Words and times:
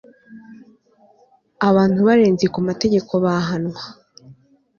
abantu 1.69 1.99
barenze 2.07 2.45
ku 2.53 2.59
mategeko 2.67 3.11
bahanwa 3.25 3.81